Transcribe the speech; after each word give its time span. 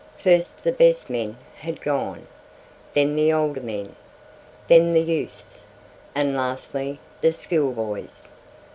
First 0.17 0.63
the 0.63 0.71
best 0.71 1.11
men 1.11 1.37
had 1.57 1.79
gone, 1.79 2.25
then 2.95 3.15
the 3.15 3.31
older 3.31 3.61
men, 3.61 3.95
then 4.67 4.93
the 4.93 4.99
youths, 4.99 5.63
and 6.15 6.35
lastly 6.35 6.99
the 7.21 7.31
school 7.31 7.71
boys. 7.71 8.27